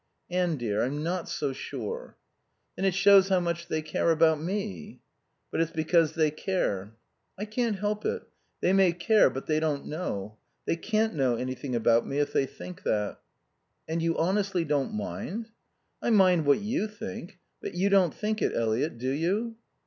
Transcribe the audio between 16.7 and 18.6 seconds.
think. But you don't think it,